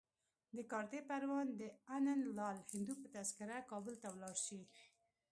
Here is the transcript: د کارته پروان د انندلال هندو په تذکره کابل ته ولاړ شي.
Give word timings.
د 0.55 0.57
کارته 0.71 0.99
پروان 1.09 1.47
د 1.61 1.61
انندلال 1.97 2.57
هندو 2.71 2.93
په 3.01 3.07
تذکره 3.15 3.57
کابل 3.71 3.95
ته 4.01 4.07
ولاړ 4.13 4.35
شي. 4.45 4.61